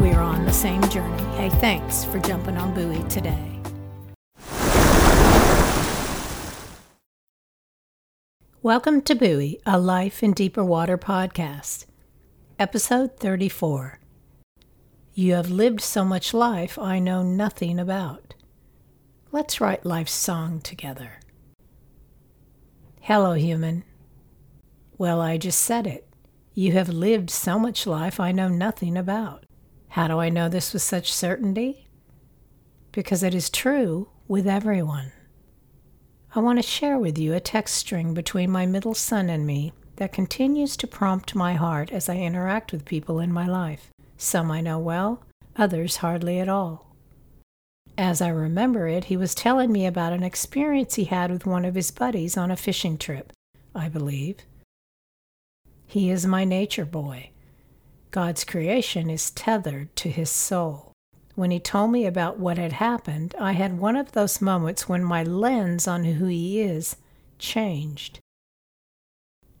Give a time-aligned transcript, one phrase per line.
[0.00, 1.22] we are on the same journey.
[1.34, 3.60] Hey, thanks for jumping on Buoy today.
[8.62, 11.86] Welcome to Buoy, a Life in Deeper Water podcast,
[12.60, 13.98] episode 34.
[15.14, 18.34] You have lived so much life I know nothing about.
[19.32, 21.18] Let's write life's song together.
[23.00, 23.82] Hello, human.
[24.96, 26.06] Well, I just said it.
[26.54, 29.44] You have lived so much life I know nothing about.
[29.90, 31.88] How do I know this with such certainty?
[32.92, 35.12] Because it is true with everyone.
[36.34, 39.72] I want to share with you a text string between my middle son and me
[39.96, 43.88] that continues to prompt my heart as I interact with people in my life.
[44.16, 45.24] Some I know well,
[45.56, 46.94] others hardly at all.
[47.96, 51.64] As I remember it, he was telling me about an experience he had with one
[51.64, 53.32] of his buddies on a fishing trip,
[53.74, 54.36] I believe.
[55.86, 57.30] He is my nature boy.
[58.10, 60.92] God's creation is tethered to his soul.
[61.34, 65.04] When he told me about what had happened, I had one of those moments when
[65.04, 66.96] my lens on who he is
[67.38, 68.18] changed.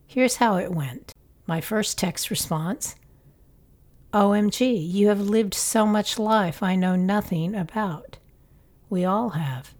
[0.06, 1.12] Here's how it went.
[1.46, 2.96] My first text response
[4.12, 8.16] OMG, you have lived so much life I know nothing about.
[8.88, 9.74] We all have.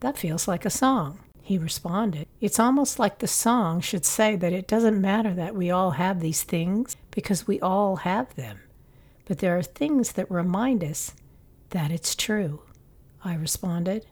[0.00, 1.20] That feels like a song.
[1.42, 5.70] He responded, It's almost like the song should say that it doesn't matter that we
[5.70, 8.60] all have these things because we all have them.
[9.24, 11.14] But there are things that remind us
[11.70, 12.62] that it's true.
[13.24, 14.06] I responded,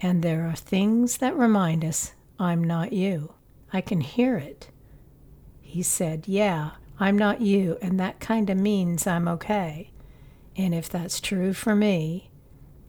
[0.00, 3.32] And there are things that remind us I'm not you.
[3.72, 4.68] I can hear it.
[5.62, 9.90] He said, Yeah, I'm not you, and that kind of means I'm okay.
[10.56, 12.30] And if that's true for me,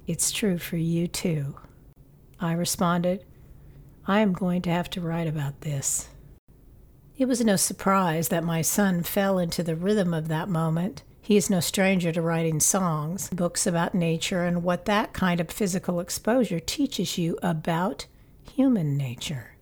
[0.06, 1.56] it's true for you too.
[2.40, 3.26] I responded,
[4.10, 6.08] I am going to have to write about this.
[7.18, 11.04] It was no surprise that my son fell into the rhythm of that moment.
[11.20, 15.52] He is no stranger to writing songs, books about nature, and what that kind of
[15.52, 18.06] physical exposure teaches you about
[18.54, 19.58] human nature.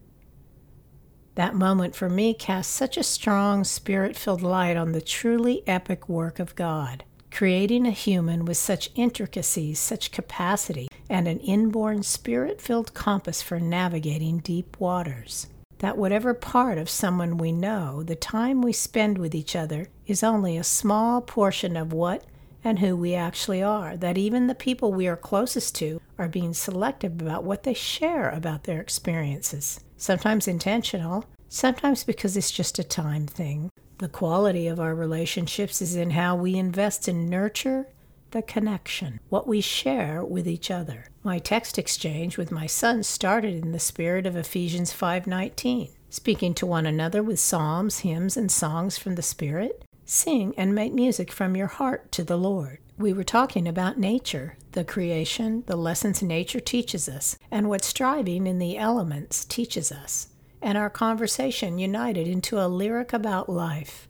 [1.34, 6.08] That moment for me cast such a strong, spirit filled light on the truly epic
[6.08, 7.04] work of God
[7.36, 13.60] creating a human with such intricacies, such capacity, and an inborn spirit filled compass for
[13.60, 15.48] navigating deep waters.
[15.80, 20.24] That whatever part of someone we know, the time we spend with each other is
[20.24, 22.24] only a small portion of what
[22.64, 23.98] and who we actually are.
[23.98, 28.30] That even the people we are closest to are being selective about what they share
[28.30, 29.82] about their experiences.
[29.98, 33.70] Sometimes intentional, sometimes because it's just a time thing.
[33.98, 37.88] The quality of our relationships is in how we invest and nurture
[38.32, 41.06] the connection, what we share with each other.
[41.24, 46.66] My text exchange with my son started in the spirit of Ephesians 5:19, speaking to
[46.66, 49.86] one another with psalms, hymns, and songs from the spirit.
[50.04, 52.80] Sing and make music from your heart to the Lord.
[52.98, 58.46] We were talking about nature, the creation, the lessons nature teaches us, and what striving
[58.46, 60.28] in the elements teaches us
[60.66, 64.10] and our conversation united into a lyric about life,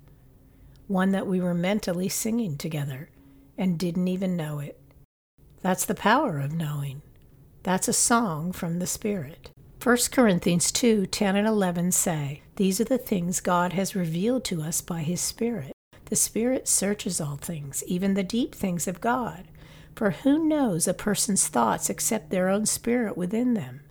[0.87, 3.09] one that we were mentally singing together
[3.57, 4.79] and didn't even know it.
[5.61, 7.01] That's the power of knowing.
[7.63, 9.49] That's a song from the Spirit.
[9.83, 14.61] 1 Corinthians 2 10 and 11 say, These are the things God has revealed to
[14.61, 15.73] us by His Spirit.
[16.05, 19.49] The Spirit searches all things, even the deep things of God.
[19.93, 23.81] For who knows a person's thoughts except their own spirit within them?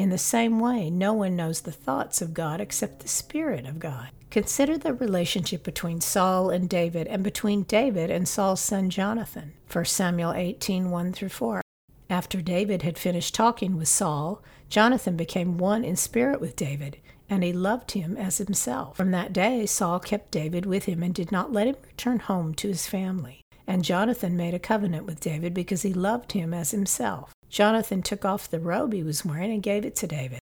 [0.00, 3.78] In the same way, no one knows the thoughts of God except the Spirit of
[3.78, 4.08] God.
[4.30, 9.52] Consider the relationship between Saul and David and between David and Saul's son Jonathan.
[9.70, 11.60] 1 Samuel 18 1 through 4.
[12.08, 16.96] After David had finished talking with Saul, Jonathan became one in spirit with David,
[17.28, 18.96] and he loved him as himself.
[18.96, 22.54] From that day, Saul kept David with him and did not let him return home
[22.54, 23.42] to his family.
[23.66, 27.34] And Jonathan made a covenant with David because he loved him as himself.
[27.50, 30.38] Jonathan took off the robe he was wearing and gave it to David,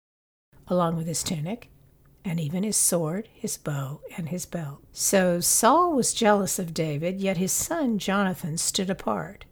[0.66, 1.70] along with his tunic,
[2.24, 4.82] and even his sword, his bow, and his belt.
[4.92, 9.44] So Saul was jealous of David, yet his son Jonathan stood apart.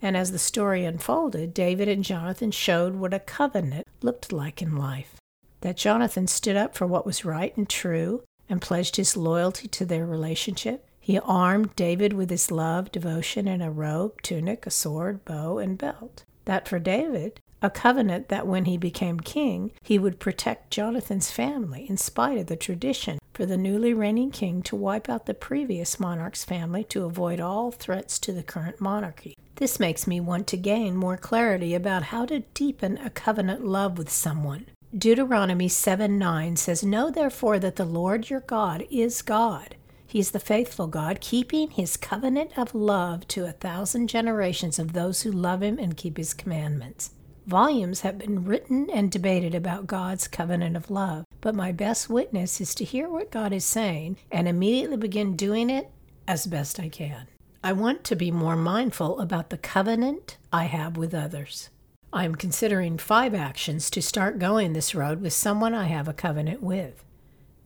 [0.00, 4.76] And as the story unfolded, David and Jonathan showed what a covenant looked like in
[4.76, 5.16] life.
[5.62, 9.84] That Jonathan stood up for what was right and true and pledged his loyalty to
[9.84, 10.88] their relationship.
[11.00, 15.76] He armed David with his love, devotion, and a robe, tunic, a sword, bow, and
[15.76, 16.24] belt.
[16.46, 21.86] That for David, a covenant that when he became king, he would protect Jonathan's family
[21.88, 26.00] in spite of the tradition for the newly reigning king to wipe out the previous
[26.00, 29.36] monarch's family to avoid all threats to the current monarchy.
[29.56, 33.98] This makes me want to gain more clarity about how to deepen a covenant love
[33.98, 34.66] with someone.
[34.96, 39.75] Deuteronomy 7 9 says, Know therefore that the Lord your God is God.
[40.16, 44.94] He is the faithful God, keeping his covenant of love to a thousand generations of
[44.94, 47.10] those who love him and keep his commandments.
[47.46, 52.62] Volumes have been written and debated about God's covenant of love, but my best witness
[52.62, 55.90] is to hear what God is saying and immediately begin doing it
[56.26, 57.26] as best I can.
[57.62, 61.68] I want to be more mindful about the covenant I have with others.
[62.10, 66.14] I am considering five actions to start going this road with someone I have a
[66.14, 67.04] covenant with.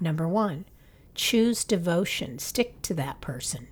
[0.01, 0.65] Number one,
[1.21, 3.69] choose devotion, stick to that person.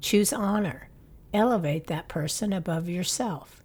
[0.00, 0.88] Choose honor,
[1.34, 3.60] elevate that person above yourself.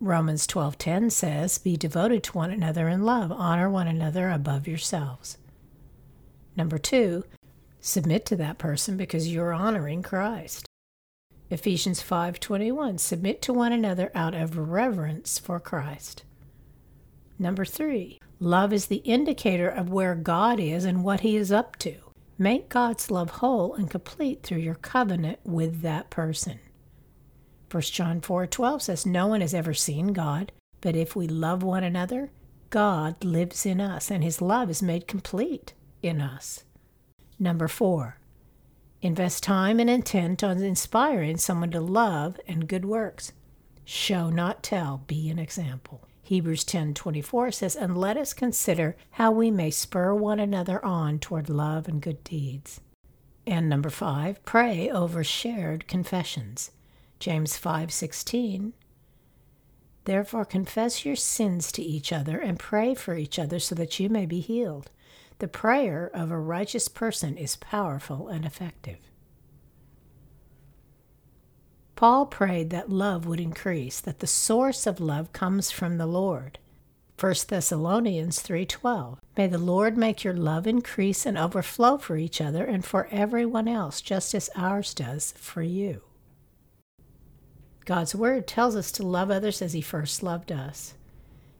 [0.00, 5.38] Romans 12:10 says, "Be devoted to one another in love, honor one another above yourselves."
[6.56, 7.22] Number 2,
[7.80, 10.66] submit to that person because you're honoring Christ.
[11.48, 16.24] Ephesians 5:21 Submit to one another out of reverence for Christ.
[17.38, 21.76] Number 3, love is the indicator of where God is and what he is up
[21.76, 22.09] to.
[22.40, 26.58] Make God's love whole and complete through your covenant with that person.
[27.70, 30.50] 1 John 4:12 says no one has ever seen God,
[30.80, 32.30] but if we love one another,
[32.70, 36.64] God lives in us and his love is made complete in us.
[37.38, 38.18] Number 4.
[39.02, 43.32] Invest time and intent on inspiring someone to love and good works.
[43.84, 46.08] Show not tell, be an example.
[46.30, 51.50] Hebrews 10:24 says, "And let us consider how we may spur one another on toward
[51.50, 52.80] love and good deeds."
[53.48, 56.70] And number 5, pray over shared confessions.
[57.18, 58.74] James 5:16
[60.04, 64.08] Therefore confess your sins to each other and pray for each other so that you
[64.08, 64.92] may be healed.
[65.40, 69.09] The prayer of a righteous person is powerful and effective.
[72.00, 76.58] Paul prayed that love would increase, that the source of love comes from the Lord.
[77.18, 82.64] 1 Thessalonians 3:12 May the Lord make your love increase and overflow for each other
[82.64, 86.00] and for everyone else just as ours does for you.
[87.84, 90.94] God's Word tells us to love others as He first loved us.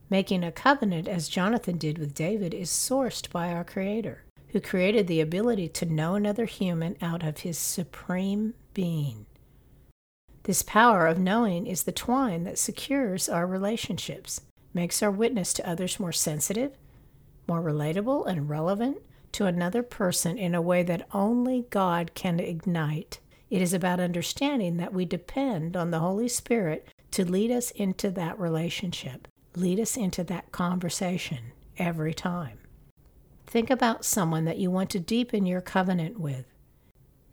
[0.09, 5.07] Making a covenant, as Jonathan did with David, is sourced by our Creator, who created
[5.07, 9.27] the ability to know another human out of His supreme being.
[10.45, 14.41] This power of knowing is the twine that secures our relationships,
[14.73, 16.73] makes our witness to others more sensitive,
[17.47, 18.99] more relatable, and relevant
[19.33, 23.21] to another person in a way that only God can ignite
[23.51, 28.11] it is about understanding that we depend on the Holy Spirit to lead us into
[28.13, 29.27] that relationship,
[29.57, 32.59] lead us into that conversation every time.
[33.49, 36.47] Think about someone that you want to deepen your covenant with.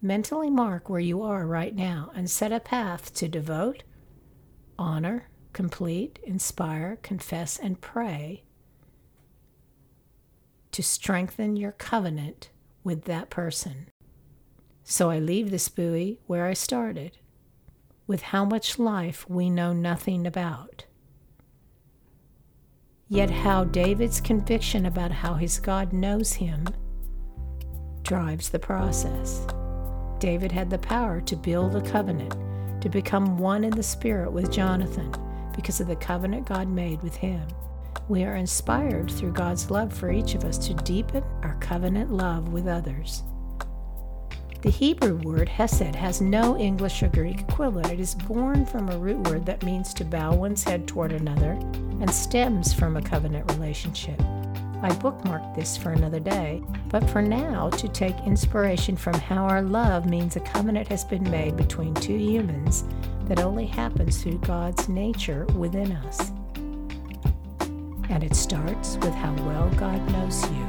[0.02, 3.84] Mentally mark where you are right now and set a path to devote,
[4.78, 8.44] honor, complete, inspire, confess, and pray
[10.72, 12.52] to strengthen your covenant
[12.84, 13.88] with that person.
[14.84, 17.18] So I leave this buoy where I started,
[18.06, 20.86] with how much life we know nothing about.
[23.10, 26.68] Yet, how David's conviction about how his God knows him
[28.04, 29.46] drives the process.
[30.20, 32.36] David had the power to build a covenant,
[32.82, 35.14] to become one in the Spirit with Jonathan,
[35.56, 37.48] because of the covenant God made with him.
[38.08, 42.54] We are inspired through God's love for each of us to deepen our covenant love
[42.54, 43.24] with others.
[44.62, 47.92] The Hebrew word hesed has no English or Greek equivalent.
[47.92, 51.52] It is born from a root word that means to bow one's head toward another
[52.02, 54.20] and stems from a covenant relationship.
[54.84, 59.64] I bookmarked this for another day, but for now, to take inspiration from how our
[59.64, 62.84] love means a covenant has been made between two humans
[63.24, 66.32] that only happens through God's nature within us.
[68.10, 70.68] And it starts with how well God knows you.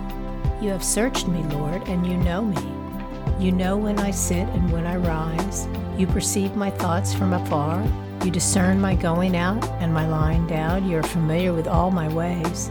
[0.60, 3.44] You have searched me, Lord, and you know me.
[3.44, 5.68] You know when I sit and when I rise.
[5.98, 7.86] You perceive my thoughts from afar.
[8.24, 10.88] You discern my going out and my lying down.
[10.88, 12.70] You are familiar with all my ways.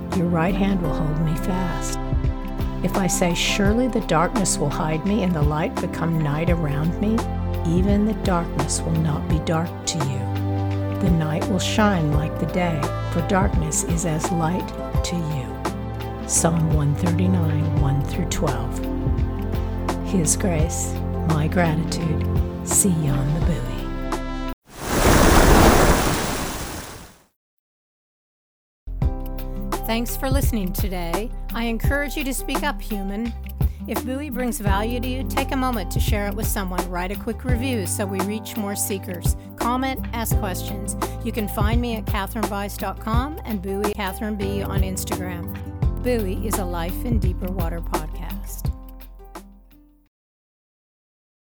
[0.17, 1.99] Your right hand will hold me fast.
[2.83, 6.99] If I say, Surely the darkness will hide me and the light become night around
[6.99, 7.13] me,
[7.67, 10.19] even the darkness will not be dark to you.
[10.99, 12.79] The night will shine like the day,
[13.11, 14.67] for darkness is as light
[15.05, 16.27] to you.
[16.27, 20.07] Psalm 139, 1 through 12.
[20.07, 20.93] His grace,
[21.29, 22.27] my gratitude.
[22.67, 23.45] See you on the
[29.91, 31.29] Thanks for listening today.
[31.53, 33.33] I encourage you to speak up, human.
[33.89, 36.89] If Buoy brings value to you, take a moment to share it with someone.
[36.89, 39.35] Write a quick review so we reach more seekers.
[39.57, 40.95] Comment, ask questions.
[41.25, 45.53] You can find me at kathrynbise.com and Buoy Kathryn B on Instagram.
[46.03, 48.10] Buoy is a Life in Deeper Water podcast.